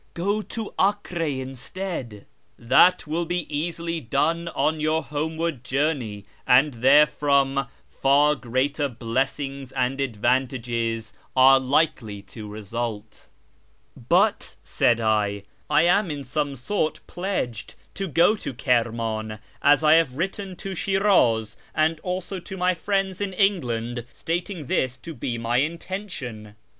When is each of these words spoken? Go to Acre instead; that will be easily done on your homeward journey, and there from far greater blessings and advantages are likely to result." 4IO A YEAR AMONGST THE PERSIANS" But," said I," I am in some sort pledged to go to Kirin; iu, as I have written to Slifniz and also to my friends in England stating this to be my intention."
Go 0.15 0.41
to 0.41 0.73
Acre 0.81 1.21
instead; 1.25 2.25
that 2.57 3.05
will 3.05 3.25
be 3.25 3.45
easily 3.55 3.99
done 4.01 4.47
on 4.47 4.79
your 4.79 5.03
homeward 5.03 5.63
journey, 5.63 6.25
and 6.47 6.73
there 6.73 7.05
from 7.05 7.67
far 7.87 8.33
greater 8.33 8.89
blessings 8.89 9.71
and 9.71 10.01
advantages 10.01 11.13
are 11.35 11.59
likely 11.59 12.23
to 12.23 12.47
result." 12.49 13.27
4IO 13.27 13.27
A 13.27 13.27
YEAR 13.27 13.33
AMONGST 13.45 13.69
THE 13.69 13.99
PERSIANS" 13.99 14.07
But," 14.09 14.55
said 14.67 14.99
I," 14.99 15.43
I 15.69 15.81
am 15.83 16.09
in 16.09 16.23
some 16.23 16.55
sort 16.55 17.01
pledged 17.05 17.75
to 17.93 18.07
go 18.07 18.35
to 18.37 18.55
Kirin; 18.55 19.29
iu, 19.33 19.37
as 19.61 19.83
I 19.83 19.93
have 19.93 20.17
written 20.17 20.55
to 20.55 20.71
Slifniz 20.71 21.57
and 21.75 21.99
also 21.99 22.39
to 22.39 22.57
my 22.57 22.73
friends 22.73 23.21
in 23.21 23.33
England 23.33 24.07
stating 24.11 24.65
this 24.65 24.97
to 24.97 25.13
be 25.13 25.37
my 25.37 25.57
intention." 25.57 26.55